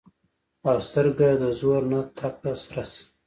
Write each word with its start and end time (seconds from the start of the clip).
او 0.69 0.77
سترګه 0.89 1.27
د 1.41 1.43
زور 1.59 1.81
نه 1.91 2.01
تکه 2.17 2.51
سره 2.63 2.83
شي 2.91 3.03